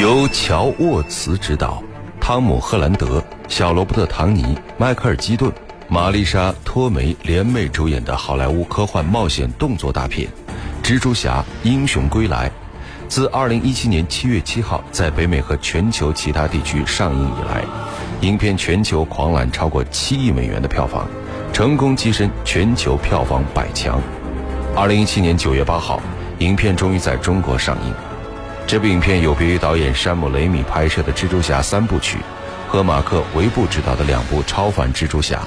[0.00, 1.82] 由乔沃茨执导，
[2.20, 5.52] 汤姆·赫兰德、小罗伯特·唐尼、迈克尔·基顿、
[5.88, 10.28] 玛丽莎·托梅联袂主演的好莱坞科幻冒险动作大片
[10.86, 12.48] 《蜘蛛侠：英雄归来》，
[13.08, 17.62] 自2017年7月7号在北美和全球其他地区上映以来，
[18.22, 21.06] 影片全球狂揽超过7亿美元的票房，
[21.52, 24.00] 成功跻身全球票房百强。
[24.74, 26.00] 2017年9月8号，
[26.38, 28.09] 影片终于在中国上映。
[28.70, 32.18] 这部影片有别于导演山姆·雷米拍摄的《蜘蛛侠》三部曲
[32.68, 35.42] 和马克·维布执导的两部超凡蜘蛛侠，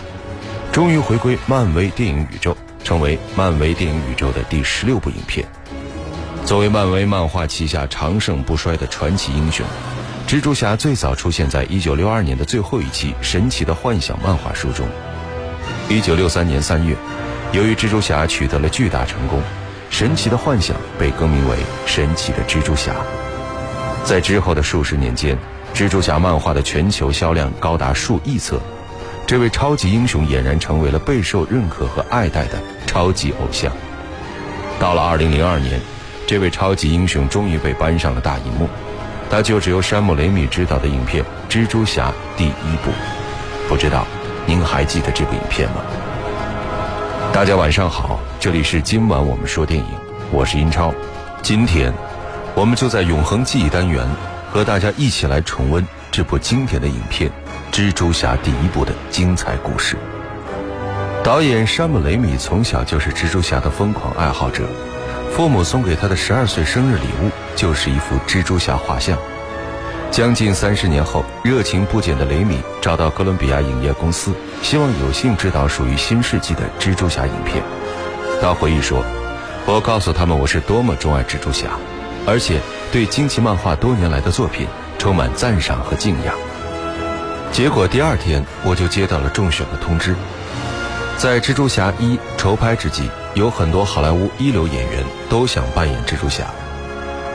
[0.73, 5.48] 终于回归漫威电影宇宙，成为漫威电影宇宙的第十六部影片。
[6.44, 9.66] 作为漫威漫画旗下长盛不衰的传奇英雄，
[10.28, 14.86] 蜘蛛侠最早出现在1962年的最后一期《神奇的幻想》漫画书中。
[15.88, 16.98] 1963年3月，
[17.53, 19.42] 由于蜘蛛侠取得了巨大成功。
[19.94, 22.96] 神奇的幻想被更名为神奇的蜘蛛侠。
[24.04, 25.38] 在之后的数十年间，
[25.72, 28.59] 蜘蛛侠漫画的全球销量高达数亿册，
[29.28, 33.72] 这位超级英雄俨然成为了备受认可和爱戴的超级偶像。
[34.80, 35.80] 到了2002年，
[36.26, 38.67] 这位超级英雄终于被搬上了大荧幕，
[39.30, 42.89] 他就只有山姆·雷米执导的影片《蜘蛛侠》第一部。
[43.70, 44.08] 不知道
[44.48, 45.76] 您还记得这部影片吗？
[47.34, 49.86] 大家晚上好，这里是今晚我们说电影，
[50.31, 50.94] 我是英超。
[51.42, 51.92] 今天，
[52.53, 54.08] 我们就在永恒记忆单元
[54.52, 57.31] 和大家一起来重温这部经典的影片
[57.76, 59.98] 《蜘蛛侠》第一部的精彩故事。
[61.23, 64.64] 导演山姆·雷米从小就是蜘蛛侠的疯狂爱好者，
[65.31, 69.17] 父母送给他的十二岁生日礼物就是一幅蜘蛛侠画像。
[70.14, 77.64] 将近三十年后，热情不减的雷米找到哥伦比亚影业公司，希望有幸执导属于新世纪的蜘蛛侠影片。
[78.39, 79.03] 他回忆说
[79.66, 81.80] ：“我告诉他们我是多么钟爱蜘蛛侠，
[82.28, 82.61] 而且
[82.92, 84.67] 对惊奇漫画多年来的作品
[85.00, 86.36] 充满赞赏和敬仰。”
[87.52, 90.16] 结果第二天我就接到了中选的通知，
[91.17, 96.45] 在蜘蛛侠一筹拍之际，有很多好莱坞一流演员都想扮演蜘蛛侠。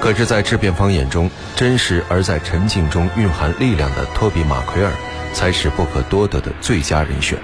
[0.00, 4.92] 可是，在制片方眼中，真实而在沉静中蕴含力量的托比·马奎尔
[5.34, 7.38] 才是不可多得的最佳人选。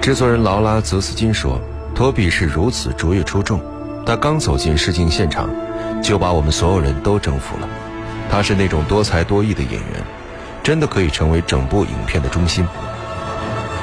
[0.00, 1.60] 制作人劳拉·泽斯金说
[1.94, 3.60] ：“托比是如此卓越出众，
[4.04, 5.50] 他刚走进试镜现场，
[6.02, 7.68] 就把我们所有人都征服了。
[8.30, 10.04] 他是那种多才多艺的演员，
[10.62, 12.66] 真的可以成为整部影片的中心。”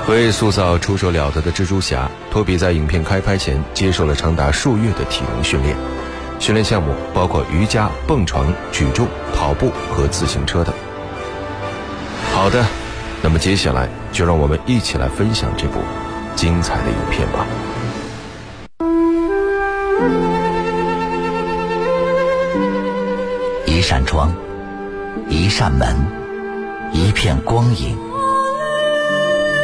[0.07, 5.75] 为塑造出手了得的蜘蛛侠，托比在影片开拍前接受了长达数月的体能训练。
[6.43, 10.75] 训练项目包括瑜伽、蹦床、举重、跑步和自行车等。
[12.33, 12.65] 好的，
[13.21, 15.79] 那么接下来就让我们一起来分享这部
[16.35, 17.45] 精彩的影片吧。
[23.65, 24.35] 一扇窗，
[25.29, 25.95] 一扇门，
[26.91, 27.97] 一片光影，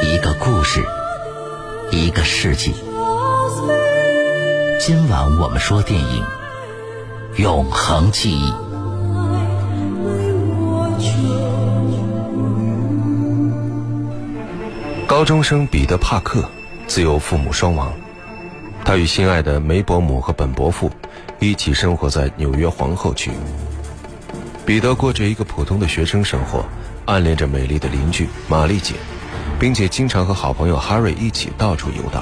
[0.01, 0.81] 一个故事，
[1.91, 2.73] 一个世纪。
[4.79, 6.38] 今晚我们说电影。
[7.39, 8.51] 永恒记忆。
[15.07, 16.43] 高中生彼得·帕克
[16.85, 17.93] 自幼父母双亡，
[18.83, 20.91] 他与心爱的梅伯母和本伯父
[21.39, 23.31] 一起生活在纽约皇后区。
[24.65, 26.65] 彼得过着一个普通的学生生活，
[27.05, 28.95] 暗恋着美丽的邻居玛丽姐，
[29.57, 32.21] 并且经常和好朋友哈瑞一起到处游荡。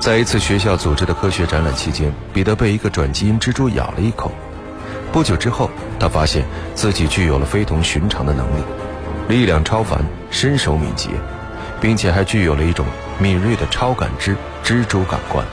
[0.00, 4.30] 在一次学校组织的科学展览期间，彼得被一个转基因蜘蛛咬了一口。
[5.10, 6.44] 不久之后，他发现
[6.74, 8.62] 自己具有了非同寻常的能力，
[9.28, 11.08] 力量超凡，身手敏捷，
[11.80, 12.84] 并且还具有了一种
[13.18, 15.46] 敏锐的超感知蜘蛛感官。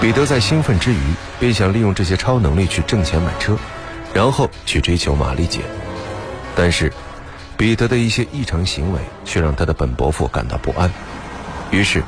[0.00, 0.98] 彼得在兴奋之余，
[1.38, 3.56] 便想利用这些超能力去挣钱买车，
[4.12, 5.60] 然后去追求玛丽姐。
[6.56, 6.92] 但是，
[7.56, 10.90] 彼得的一些异常行为却让他的本伯父感到不安，
[11.70, 12.02] 于是。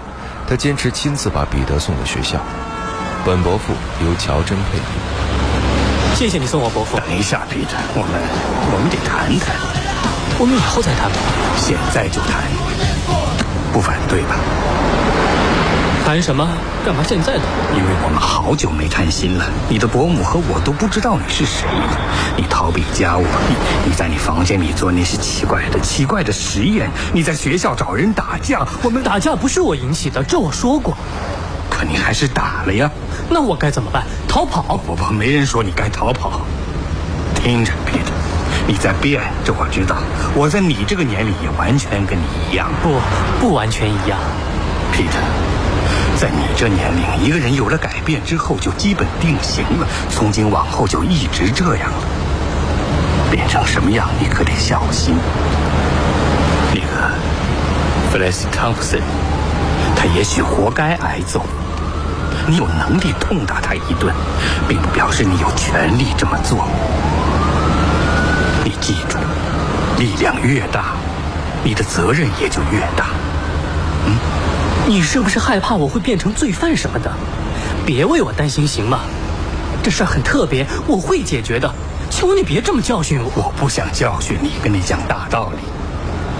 [0.50, 2.40] 他坚持亲自把彼得送到学校。
[3.24, 3.72] 本伯父
[4.04, 4.84] 由乔真配音。
[6.16, 6.96] 谢谢你送我伯父。
[6.96, 8.20] 等一下，彼得，我们
[8.72, 9.54] 我们得谈谈。
[10.40, 11.16] 我们以后再谈吧。
[11.56, 12.42] 现在就谈，
[13.72, 14.34] 不反对吧？
[16.10, 16.44] 谈什么？
[16.84, 17.42] 干嘛现在谈？
[17.72, 19.48] 因为我们好久没谈心了。
[19.68, 21.68] 你的伯母和我都不知道你是谁。
[22.36, 23.54] 你逃避家务，你
[23.86, 26.90] 你在你房间里做那些奇怪的奇怪的实验。
[27.12, 28.66] 你在学校找人打架。
[28.82, 30.96] 我们打架不是我引起的，这我说过。
[31.70, 32.90] 可你还是打了呀。
[33.28, 34.02] 那我该怎么办？
[34.26, 34.76] 逃跑？
[34.78, 36.40] 不不，没人说你该逃跑。
[37.36, 38.10] 听着，彼得，
[38.66, 39.98] 你在变，这我知道。
[40.34, 42.68] 我在你这个年龄也完全跟你一样。
[42.82, 42.98] 不，
[43.38, 44.18] 不完全一样。
[44.90, 45.59] 彼得。
[46.20, 51.98] 在你这年龄，一个人有了改变之后，就基本定型了，从今往后就一直这样了。
[53.30, 55.14] 变成什么样，你可得小心。
[56.74, 57.10] 那个
[58.12, 59.00] 弗莱斯·汤普森，
[59.96, 61.40] 他也许活该挨揍。
[62.46, 64.14] 你有能力痛打他一顿，
[64.68, 66.68] 并不表示你有权利这么做。
[68.62, 69.16] 你记住，
[69.96, 70.92] 力量越大，
[71.64, 73.06] 你的责任也就越大。
[74.86, 77.10] 嗯，你是不是害怕我会变成罪犯什么的？
[77.86, 79.00] 别为我担心行吗？
[79.82, 81.72] 这事很特别，我会解决的。
[82.10, 83.30] 求你别这么教训我。
[83.36, 85.58] 我不想教训你，跟你讲大道理。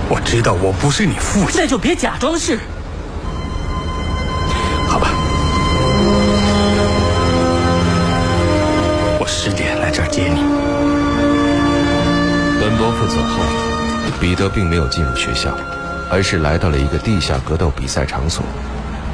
[0.08, 2.58] 我知道我不是你父亲，那就别假装是。
[4.86, 5.08] 好吧，
[9.18, 10.42] 我十点来这儿接你。
[12.60, 13.40] 本伯父走后，
[14.20, 15.56] 彼得并没有进入学校，
[16.10, 18.44] 而是来到了一个地下格斗比赛场所，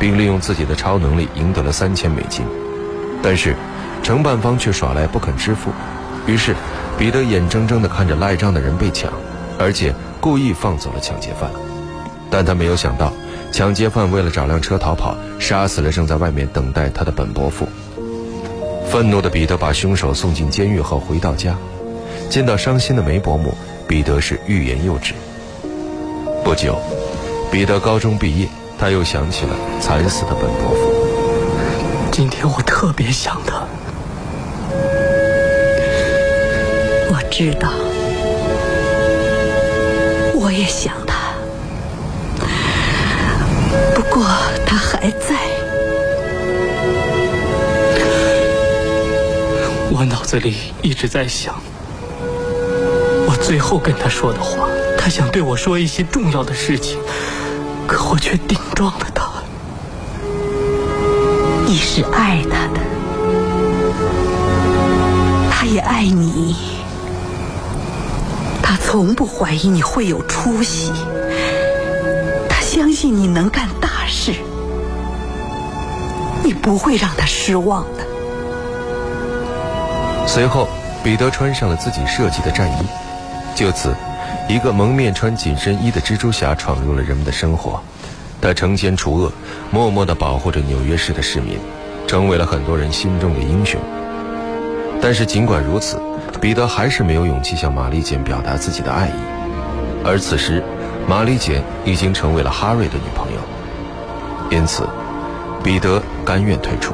[0.01, 2.45] 并利用自己的超能力赢得了三千美金。
[3.23, 3.55] 但是，
[4.03, 5.71] 承办方却耍赖不肯支付。
[6.27, 6.55] 于是，
[6.99, 9.13] 彼得眼睁睁地看着赖账的人被抢，
[9.59, 11.51] 而且故意放走了抢劫犯。
[12.31, 13.13] 但他没有想到，
[13.53, 17.69] 抢劫犯为了找辆车逃跑，杀死了正在外面等待他的本伯父。
[18.89, 21.57] 愤怒的彼得把凶手送进监狱后回到家，
[22.31, 23.55] 见到伤心的梅伯母，
[23.87, 25.15] 彼得是欲言又止。
[26.47, 26.79] 不久，
[27.51, 28.49] 彼得高中毕业，
[28.79, 30.95] 他又想起了惨死的本伯父。
[32.13, 33.67] 今天我特别想他。
[37.11, 37.73] 我知道，
[40.41, 41.35] 我也想他，
[43.93, 44.25] 不过
[44.65, 45.35] 他还在。
[49.91, 51.57] 我脑子里一直在想，
[53.27, 54.69] 我最后跟他说的话。
[55.06, 56.99] 他想对我说一些重要的事情，
[57.87, 59.31] 可我却顶撞了他。
[61.64, 62.81] 你是爱他的，
[65.49, 66.56] 他也爱你。
[68.61, 70.93] 他从不怀疑你会有出息，
[72.49, 74.35] 他相信你能干大事，
[76.43, 78.05] 你不会让他失望的。
[80.26, 80.69] 随后，
[81.05, 82.87] 彼得穿上了自己设计的战衣，
[83.55, 83.94] 就此，
[84.49, 87.81] 一个蒙面穿紧身衣的蜘蛛侠闯入了人们的生活。
[88.41, 89.33] 他惩奸除恶，
[89.71, 91.59] 默默地保护着纽约市的市民，
[92.07, 93.81] 成为了很多人心中的英雄。
[95.01, 96.01] 但是，尽管如此。
[96.39, 99.13] 彼得还是没有勇气向玛丽简表达自己的爱意，
[100.05, 100.63] 而此时，
[101.09, 103.41] 玛丽简已经成为了哈瑞的女朋友，
[104.51, 104.87] 因此，
[105.65, 106.93] 彼得甘愿退出。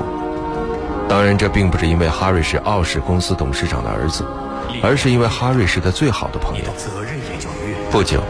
[1.08, 4.24] 当然，这并不是因为哈瑞是奥氏公司董事长的儿子，
[4.82, 6.64] 而是因为哈瑞是他最好的朋友。
[7.90, 8.22] 不久，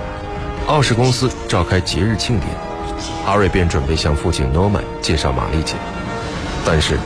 [0.67, 2.51] 奥氏公司召开节日庆典，
[3.25, 5.75] 哈瑞便准备向父亲诺曼介绍玛丽姐，
[6.65, 6.99] 但是，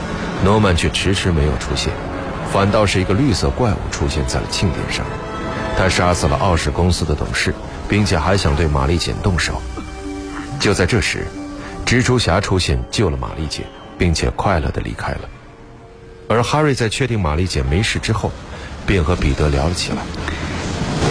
[0.43, 1.93] 诺曼却迟迟没有出现。
[2.51, 5.05] 反倒是一个绿色怪物出现在了庆典上，
[5.77, 7.53] 他杀死了奥氏公司的董事，
[7.87, 9.61] 并且还想对玛丽简动手。
[10.59, 11.25] 就在这时，
[11.85, 13.63] 蜘蛛侠出现救了玛丽姐，
[13.97, 15.21] 并且快乐地离开了。
[16.29, 18.31] 而哈瑞在确定玛丽姐没事之后，
[18.87, 19.97] 便和彼得聊了起来。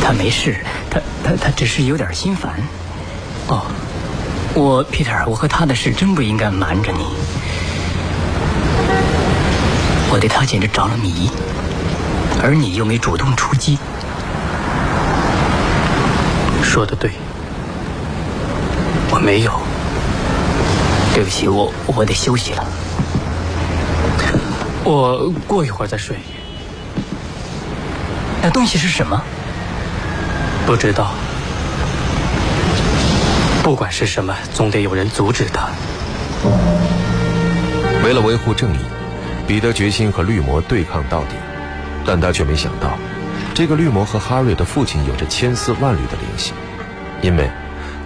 [0.02, 0.56] 他没事，
[0.90, 2.54] 他他他只是有点心烦。
[3.48, 3.66] 哦，
[4.54, 7.04] 我 Peter，我和他的事真不应该瞒着你。
[10.10, 11.30] 我对他简直着了迷，
[12.42, 13.78] 而你又没主动出击。
[16.62, 17.10] 说的对，
[19.10, 19.52] 我没有。
[21.14, 22.64] 对不起，我我得休息了。
[24.84, 26.16] 我过一会儿再睡。
[28.42, 29.22] 那东西是什么？
[30.66, 31.12] 不知道。
[33.62, 35.68] 不管是什么，总得有人阻止他。
[38.04, 38.78] 为了维护正义。
[39.46, 41.36] 彼得决心和绿魔对抗到底，
[42.04, 42.98] 但他却没想到，
[43.54, 46.52] 这个绿魔和哈瑞的父亲有着千丝万缕的联系。
[47.22, 47.48] 因为，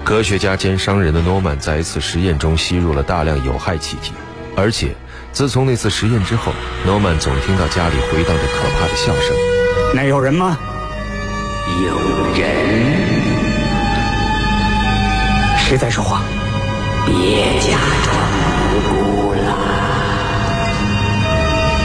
[0.05, 4.13] 科学家兼商人的诺曼在一次实验中吸入了大量有害气体，
[4.55, 4.95] 而且，
[5.33, 6.53] 自从那次实验之后，
[6.85, 9.60] 诺曼总听到家里回荡着可怕的笑声。
[9.93, 10.57] 那有人吗？
[11.83, 11.97] 有
[12.35, 12.47] 人。
[15.59, 16.23] 谁在说话？
[17.07, 18.15] 别假装
[18.73, 19.41] 无辜了。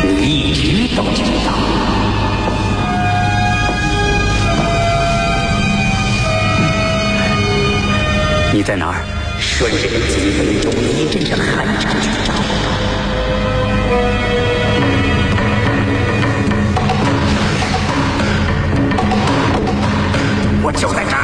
[0.03, 1.51] 你一直都知道。
[8.53, 9.03] 你在哪儿？
[9.37, 9.87] 顺着基
[10.37, 12.33] 本中一阵阵寒蝉去找。
[20.65, 21.21] 我就在这儿。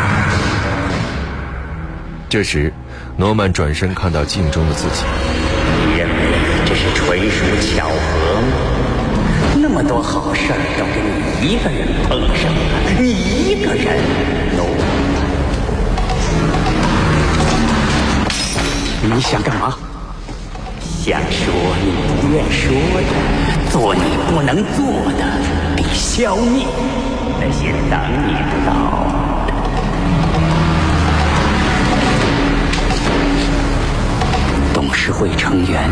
[2.29, 2.71] 这时，
[3.17, 5.03] 诺曼转身看到镜中的自己。
[5.83, 6.13] 你认为
[6.63, 8.53] 这是纯属巧合吗？
[9.55, 11.09] 那么多好事儿都给你
[11.41, 13.97] 一个人碰上了，你一个人
[14.55, 14.69] 都。
[19.03, 19.75] 你想干嘛？
[21.03, 21.89] 想说你
[22.21, 22.69] 不愿说
[23.09, 24.85] 的，做你不能做
[25.17, 25.25] 的，
[25.75, 26.67] 并消灭
[27.39, 29.17] 那些挡你的道。
[35.03, 35.89] 董事会成员，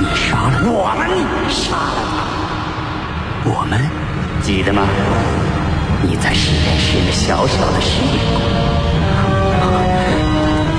[0.00, 1.06] 你杀了我们，
[1.48, 2.26] 杀了他，
[3.48, 3.78] 我们
[4.42, 4.82] 记得吗？
[6.02, 8.18] 你在实验室那小小的实验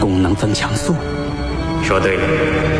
[0.01, 0.93] 功功能增强素，
[1.81, 2.23] 说对了，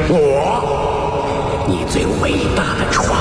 [0.10, 3.16] 我，你最伟大的创造，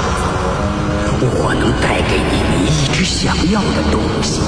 [1.22, 4.40] 我能带给你你一直想要的东西，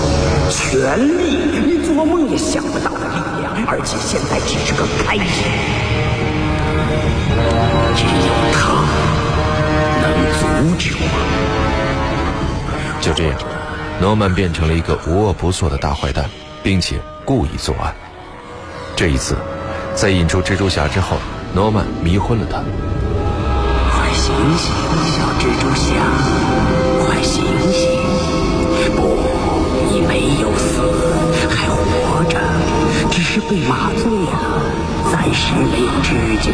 [0.51, 3.07] 权力，你做梦也想不到的
[3.67, 5.43] 而且现在只是个开始，
[7.95, 8.85] 只有他
[10.01, 10.05] 能
[10.39, 11.05] 阻止我。
[13.01, 13.39] 就这样，
[14.01, 16.29] 诺曼变成了一个无恶不作的大坏蛋，
[16.63, 17.95] 并且故意作案。
[18.95, 19.37] 这一次，
[19.95, 21.17] 在引出蜘蛛侠之后，
[21.53, 22.59] 诺曼迷昏了他。
[23.91, 24.73] 快醒醒，
[25.13, 25.95] 小蜘蛛侠！
[27.05, 27.82] 快醒醒！
[33.35, 34.63] 是被麻醉了，
[35.11, 36.13] 暂时没有知
[36.43, 36.53] 觉。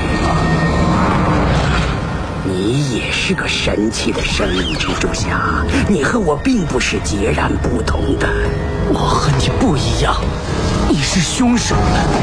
[2.44, 5.64] 你也是个神奇的生命，蜘蛛侠。
[5.88, 8.28] 你和我并不是截然不同的。
[8.92, 10.14] 我和你不一样，
[10.88, 11.74] 你是凶手。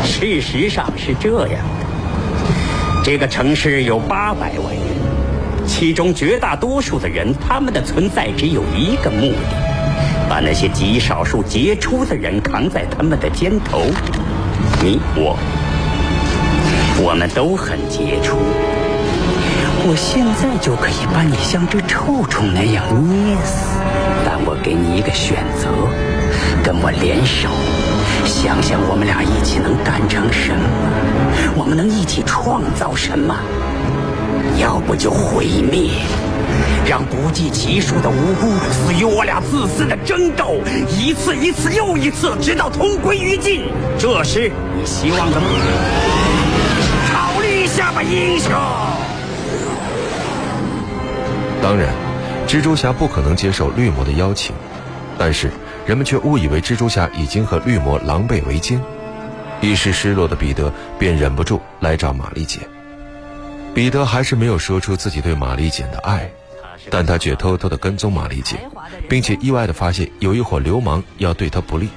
[0.05, 13.81] 事实上是这样的，这个城市有八百万人，其中绝大多数的人，他们的存在只有一个目的：把那些极少数杰出的人扛在他们的肩头。
[14.86, 15.36] 你我，
[17.01, 18.38] 我们都很杰出。
[19.88, 23.80] 我现在就可以把你像只臭虫那样捏死，
[24.24, 25.70] 但我给你一个选择，
[26.63, 27.50] 跟我联手，
[28.27, 30.62] 想想我们俩一起能干成什么，
[31.58, 33.36] 我们能一起创造什么？
[34.62, 35.94] 要不就毁灭，
[36.88, 40.59] 让不计其数的无辜死于我俩自私的争斗，
[40.89, 43.63] 一次一次又一次，直到同归于尽。
[43.97, 45.47] 这是你希望的吗？
[47.12, 48.51] 考虑一下吧，英雄。
[51.62, 51.93] 当然，
[52.47, 54.53] 蜘蛛侠不可能接受绿魔的邀请，
[55.17, 55.50] 但是
[55.88, 58.79] 人们却误以为蜘蛛侠已经和绿魔狼狈为奸。
[59.62, 62.62] 一时失落的彼得便忍不住来找玛丽简。
[63.74, 66.29] 彼得还是没有说出自己对玛丽简的爱，
[66.89, 68.58] 但他却偷偷地跟踪玛丽姐，
[69.10, 71.89] 并且意外地发现有一伙流氓要对他不利。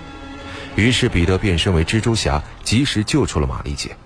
[0.76, 3.97] 于是彼得变身为蜘蛛侠，及时救出了玛丽姐。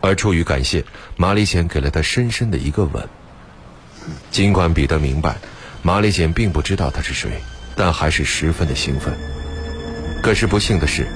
[0.00, 0.84] 而出于感谢，
[1.16, 3.08] 玛丽简给了他深深的一个吻。
[4.30, 5.36] 尽管彼得明白，
[5.82, 7.40] 玛丽简并不知道他是谁，
[7.74, 9.14] 但还是十分的兴奋。
[10.22, 11.06] 可是不幸的是，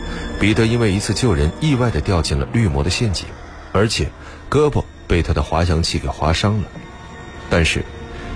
[0.41, 3.27] 彼得因为一次救人，意外的掉进了绿魔的陷阱，
[3.73, 4.11] 而且
[4.49, 6.69] 胳膊被他的滑翔器给划伤了。
[7.51, 7.85] 但是，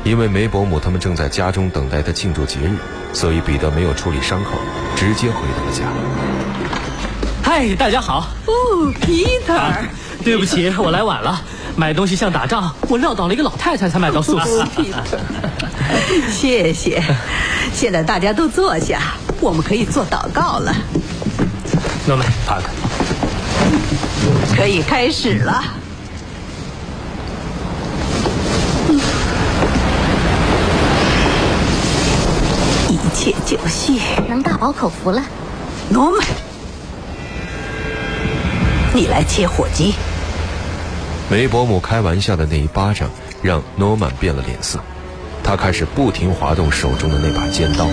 [0.04, 2.76] 因为梅伯母他们正在家中等待他庆祝节日，
[3.12, 4.50] 所以彼得没有处理伤口，
[4.96, 5.84] 直接回到了家。
[7.40, 8.26] 嗨，大家好。
[8.46, 9.72] 哦，Peter，
[10.24, 11.40] 对不起，我来晚了。
[11.76, 14.64] 买东西像打仗，我撂倒了一个老太太才买到素食。
[16.32, 17.00] 谢谢。
[17.72, 20.74] 现在大家都坐下，我们可以做祷告了。
[22.08, 22.64] 诺曼，帕克，
[24.56, 25.62] 可以开始了。
[33.04, 35.22] 一切就绪，能大饱口福了。
[35.88, 36.26] 诺曼，
[38.94, 39.94] 你来切火鸡。
[41.30, 43.08] 梅伯母开玩笑的那一巴掌
[43.42, 44.78] 让诺曼变了脸色，
[45.42, 47.86] 他开始不停滑动手中的那把尖刀。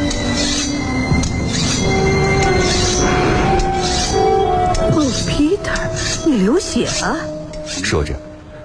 [4.92, 7.18] 哦，Peter，你流血了。
[7.66, 8.14] 说着，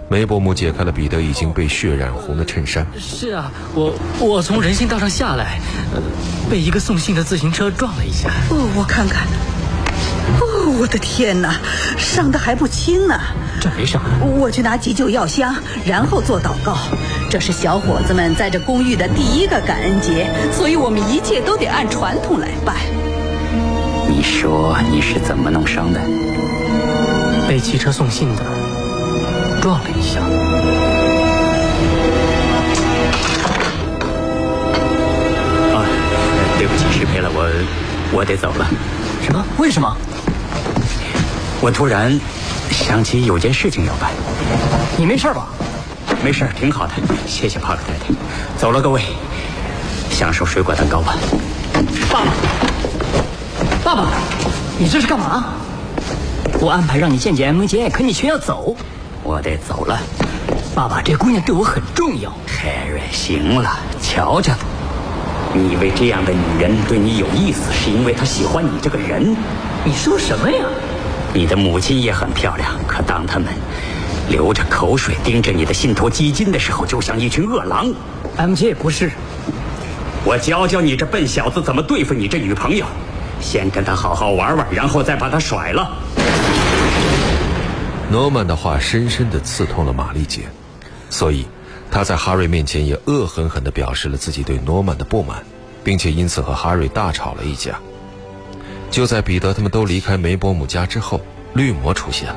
[0.09, 2.87] 梅伯母解开了彼得已经被血染红的衬衫。
[2.99, 5.59] 是啊，我我从人行道上下来，
[5.95, 6.01] 呃，
[6.51, 8.29] 被一个送信的自行车撞了一下。
[8.51, 9.27] 哦，我看看。
[10.41, 11.59] 哦，我的天哪，
[11.97, 13.19] 伤的还不轻呢。
[13.61, 14.07] 这没什么。
[14.39, 15.55] 我去拿急救药箱，
[15.87, 16.77] 然后做祷告。
[17.31, 22.77] 这是小伙子们在这公寓的第一个感恩节，所以我们一切都得按传统来办。
[24.09, 26.01] 你说你是怎么弄伤的？
[27.49, 28.43] 被汽车送信的
[29.65, 30.21] 撞了一下。
[35.73, 35.81] 啊，
[36.59, 37.49] 对不起，失陪了，我
[38.13, 38.67] 我得走了。
[39.23, 39.43] 什么？
[39.57, 39.97] 为什么？
[41.63, 42.21] 我突然
[42.71, 44.11] 想起有件事情要办。
[44.99, 45.47] 你没事吧？
[46.23, 46.93] 没事，挺好的，
[47.27, 48.13] 谢谢帕克太太。
[48.59, 49.01] 走了，各位，
[50.11, 51.17] 享受水果蛋糕吧。
[52.13, 52.31] 爸爸，
[53.83, 54.09] 爸爸，
[54.79, 55.55] 你这是干嘛？
[56.61, 58.77] 我安排让你见见 M 姐，可你却要走。
[59.25, 59.99] 我得走了。
[60.75, 62.31] 爸爸，这姑娘对我很重要。
[62.47, 64.53] 海瑞，行了，瞧瞧，
[65.55, 69.35] 你以为这样的女人对你有意思，是因为她喜欢你这个人？
[69.83, 70.59] 你说什么呀？
[71.33, 73.49] 你的母亲也很漂亮，可当他们
[74.29, 77.91] 流着口水盯着你的信托基金的时候，就像一群饿狼。
[78.37, 79.11] M J 不是。
[80.23, 82.85] 我教教你这笨小子怎么对付你这女朋友，
[83.41, 85.91] 先跟她好好玩玩，然后再把她甩了。
[88.15, 90.43] 诺曼的话深深地刺痛了玛丽姐，
[91.11, 91.49] 所以
[91.91, 95.43] 他在哈瑞面前也恶狠狠地表示了自己对诺曼的不满，
[95.83, 97.81] 并且因此和哈瑞大吵了一架。
[98.89, 101.21] 就在彼得他们都离开梅伯姆家之后，
[101.55, 102.37] 绿魔出现了。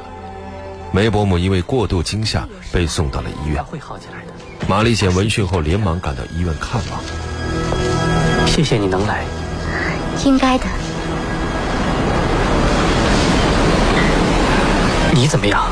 [0.91, 3.63] 梅伯姆因为过度惊吓被送到了医院。
[3.63, 4.67] 会好起来的。
[4.67, 8.47] 玛丽姐闻讯后连忙赶到医院看望。
[8.47, 9.23] 谢谢你能来。
[10.25, 10.65] 应该的。
[15.17, 15.65] 你怎么样？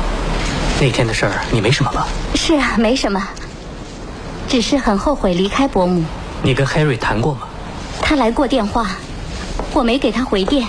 [0.80, 2.08] 那天的事儿你没什么吧？
[2.34, 3.22] 是啊，没什么，
[4.48, 6.02] 只是很后悔离开伯母。
[6.42, 7.42] 你跟 Harry 谈过吗？
[8.02, 8.88] 他来过电话，
[9.72, 10.66] 我没给他回电。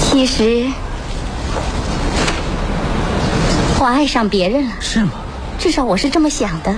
[0.00, 0.66] 其实
[3.80, 4.72] 我爱上别人了。
[4.78, 5.10] 是吗？
[5.58, 6.72] 至少我是这么想的。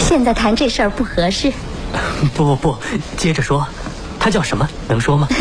[0.00, 1.52] 现在谈这事儿不合适。
[2.34, 2.76] 不不不，
[3.16, 3.64] 接着说，
[4.18, 4.68] 他叫什么？
[4.88, 5.28] 能说吗？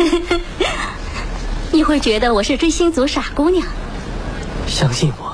[1.79, 3.65] 你会觉得我是追星族傻姑娘。
[4.67, 5.33] 相信我。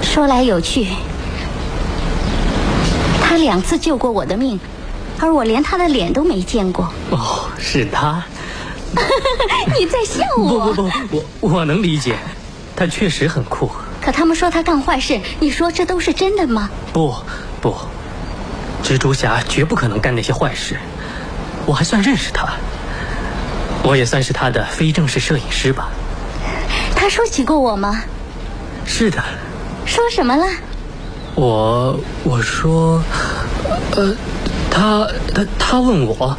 [0.00, 0.86] 说来有趣，
[3.20, 4.60] 他两次救过我的命，
[5.18, 6.88] 而我连他的脸都没见过。
[7.10, 8.22] 哦，是他。
[9.76, 10.72] 你在笑我？
[10.72, 12.14] 不不不，我我能理解，
[12.76, 13.68] 他确实很酷。
[14.00, 16.70] 可他们说他干坏事，你说这都是真的吗？
[16.92, 17.12] 不
[17.60, 17.74] 不，
[18.84, 20.76] 蜘蛛侠绝不可能干那些坏事。
[21.66, 22.48] 我还算认识他，
[23.84, 25.88] 我也算是他的非正式摄影师吧。
[26.94, 28.02] 他说起过我吗？
[28.84, 29.22] 是的。
[29.84, 30.46] 说什么了？
[31.34, 33.02] 我我说，
[33.96, 34.14] 呃，
[34.70, 36.36] 他他他问我，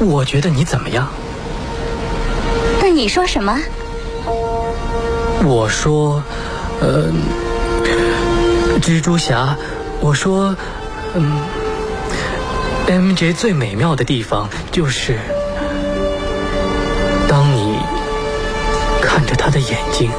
[0.00, 1.08] 我觉得你怎么样？
[2.80, 3.58] 那你说什么？
[5.44, 6.22] 我说，
[6.80, 7.12] 呃，
[8.80, 9.56] 蜘蛛侠，
[10.00, 10.56] 我说，
[11.14, 11.40] 嗯
[12.88, 15.18] ，MJ 最美妙的地方就是，
[19.48, 20.10] 他的眼睛，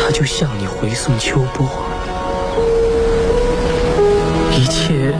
[0.00, 1.68] 他就向你回送秋波，
[4.56, 5.12] 一切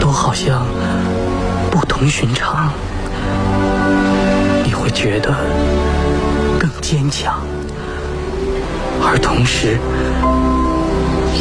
[0.00, 0.64] 都好像
[1.70, 2.72] 不同寻常。
[4.64, 5.34] 你会觉得
[6.58, 7.42] 更坚强，
[9.02, 9.76] 而同时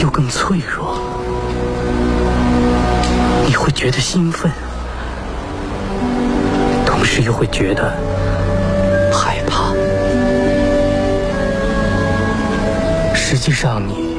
[0.02, 1.00] 又更脆弱。
[3.48, 4.52] 你会觉得兴奋，
[6.86, 7.94] 同时又会觉得
[13.62, 14.16] 上，你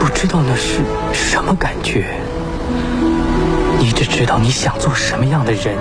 [0.00, 0.80] 不知道那是
[1.12, 2.08] 什么感觉，
[3.78, 5.76] 你只知道你想做什么样的人。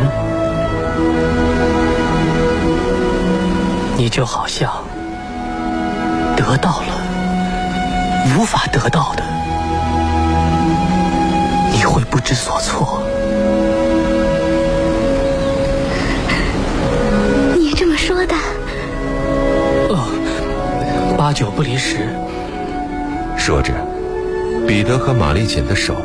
[3.98, 4.72] 你就好像
[6.36, 6.94] 得到了
[8.38, 9.24] 无法得到的，
[11.74, 13.02] 你会不知所措。
[17.56, 18.36] 你这么说的？
[19.90, 22.08] 哦，八九不离十。
[23.48, 23.74] 说着，
[24.68, 25.96] 彼得和玛丽简的手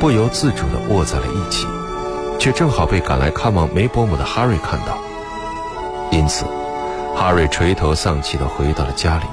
[0.00, 1.64] 不由自主地握在了一起，
[2.40, 4.98] 却正好被赶来看望梅伯姆的哈瑞看到，
[6.10, 6.44] 因此。
[7.14, 9.26] 哈瑞垂头丧气地回到了家里，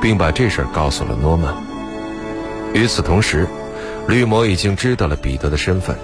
[0.00, 1.52] 并把这事儿告诉了诺曼。
[2.72, 3.46] 与此同时，
[4.08, 5.94] 绿魔已经知道了彼得的身份，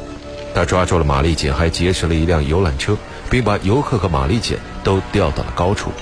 [0.55, 2.95] 他抓住了玛丽简，还劫持了一辆游览车，
[3.31, 5.93] 并把游客和玛丽简都调到了高处。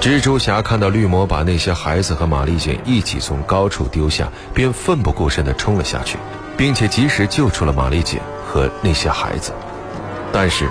[0.00, 6.16] 蜘蛛侠看到绿魔把那些孩子和玛丽简一起从高处丢下，便奋不顾身地冲了下去，
[6.56, 9.52] 并且及时救出了玛丽简和那些孩子。
[10.32, 10.68] 但是，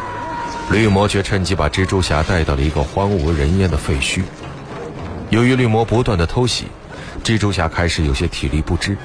[0.71, 4.23] 绿魔却趁机把蜘蛛侠带到了一个荒无人烟的废墟。
[5.31, 6.67] 由于绿魔不断的偷袭，
[7.21, 8.95] 蜘蛛侠开始有些体力不支。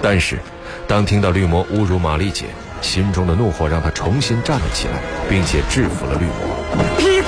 [0.00, 0.38] 但是，
[0.86, 2.44] 当听到绿魔侮辱玛丽姐，
[2.80, 7.19] 心中的怒火让他重新站了起来，并且制服了绿魔。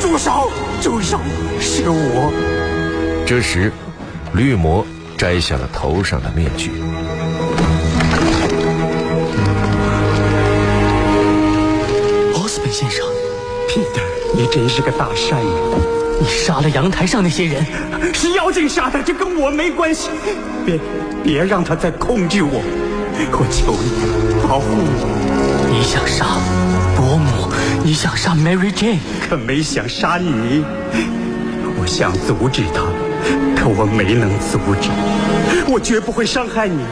[0.00, 0.50] 住手！
[0.80, 1.18] 住手！
[1.60, 2.32] 是我。
[3.26, 3.72] 这时，
[4.32, 6.70] 绿魔摘下了头上的面具。
[12.34, 13.04] 奥斯本先生
[13.68, 14.02] ，Peter，
[14.34, 15.52] 你真是个大善人。
[16.20, 17.64] 你杀了阳台上那些人，
[18.12, 20.10] 是妖精杀的，这跟我没关系。
[20.66, 20.78] 别，
[21.22, 22.60] 别让他再控制我，
[23.30, 25.68] 我求你保护我。
[25.70, 26.26] 你想杀
[26.96, 27.47] 伯母，
[27.84, 30.64] 你想杀 Mary Jane，可没想杀你。
[31.80, 32.82] 我想阻止他，
[33.56, 34.90] 可我没能阻止。
[35.72, 36.84] 我绝不会伤害你。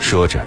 [0.00, 0.40] 说着，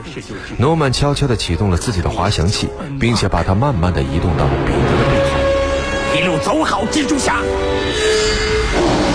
[0.58, 5.38] 诺曼悄悄地启动了自己的滑翔器，并且把它慢慢地移动到了彼得的背后。
[6.16, 7.42] 一路走好，蜘蛛侠。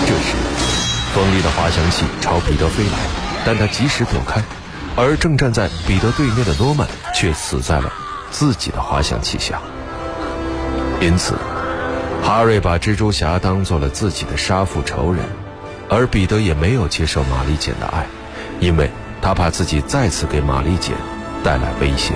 [0.05, 0.35] 这时，
[1.13, 2.99] 锋利的滑翔器朝彼得飞来，
[3.45, 4.41] 但他及时躲开，
[4.95, 7.91] 而正站在彼得对面的诺曼却死在了
[8.31, 9.59] 自己的滑翔器下。
[11.03, 11.35] 因此，
[12.23, 15.25] 哈瑞把蜘蛛侠当做了自己的杀父仇人，
[15.89, 18.05] 而彼得也没有接受玛丽简的爱，
[18.61, 18.89] 因为
[19.21, 20.95] 他怕自己再次给玛丽简
[21.43, 22.13] 带来威胁。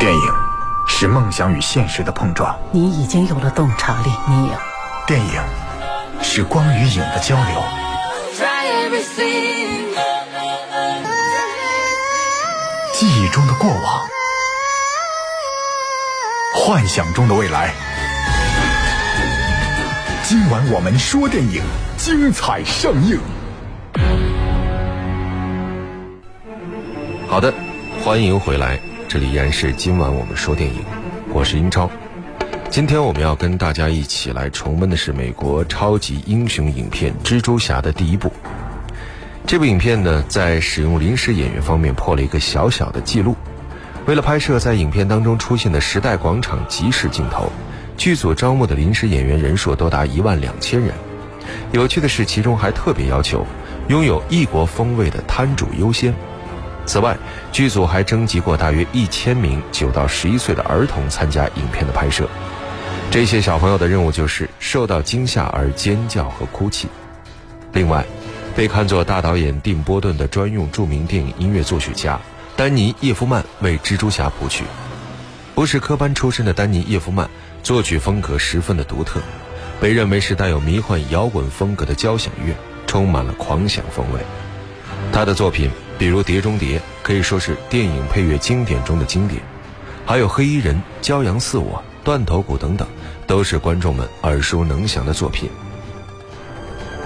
[0.00, 0.48] 电影。
[0.90, 2.58] 是梦想与现实的碰撞。
[2.72, 4.52] 你已经有了洞察力，你有。
[5.06, 5.42] 电影
[6.22, 7.62] 是光与影的交流。
[12.94, 14.08] 记忆中的过往，
[16.68, 17.72] 幻想中的未来。
[20.22, 21.62] 今晚我们说电影，
[21.96, 23.18] 精彩上映。
[27.26, 27.50] 好的，
[28.04, 28.78] 欢迎回来。
[29.08, 30.84] 这里依然是今晚我们说电影，
[31.32, 31.90] 我是英超。
[32.68, 38.30] 今天我们要跟大家一起来重温的是美国超级英雄影片《蜘蛛侠》的第一部。
[39.46, 43.34] 这部影片呢，在使用临时演员方面破了一个小小的记录。
[44.08, 47.52] 为了拍摄在影片当中出现的时代广场集市镜头，
[47.98, 50.94] 剧组招募的临时演员人数多达一万两千人。
[51.72, 53.46] 有趣的是，其中还特别要求
[53.88, 56.14] 拥有异国风味的摊主优先。
[56.86, 57.18] 此外，
[57.52, 62.26] 剧组还征集过大约一千名九到十一岁的儿童参加影片的拍摄。
[63.10, 66.88] 这些小朋友的任务就是受到惊吓而尖叫和哭泣。
[67.74, 68.06] 另外，
[68.56, 72.18] 被看作大导演蒂·波顿的专用著名电影音乐作曲家
[72.58, 74.64] 丹尼·叶夫曼为蜘蛛侠谱曲。
[75.54, 77.30] 不是科班出身的丹尼·叶夫曼，
[77.62, 79.20] 作曲风格十分的独特，
[79.80, 82.52] 被认为是带有迷幻摇滚风格的交响乐，
[82.84, 84.20] 充满了狂想风味。
[85.12, 85.70] 他的作品。
[86.00, 89.40] 比如《碟中谍》可以说是电影配乐经典中的经典，
[90.04, 90.74] 还有《黑衣人》
[91.06, 91.72] 《骄阳似我》
[92.04, 92.86] 《断头谷》等等，
[93.26, 95.48] 都是观众们耳熟能详的作品。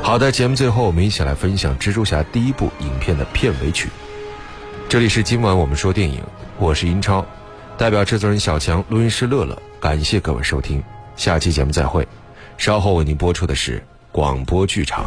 [0.02, 3.88] 好的，节目最后我们一起来分享《蜘蛛侠》第一部影片的片尾曲。
[4.92, 6.22] 这里是今晚我们说电影，
[6.58, 7.24] 我是英超，
[7.78, 10.84] 代表制作人小强、录音师乐乐，感谢各位收听，
[11.16, 12.06] 下期节目再会。
[12.58, 15.06] 稍后为您播出的是广播剧场。